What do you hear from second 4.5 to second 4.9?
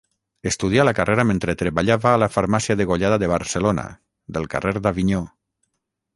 carrer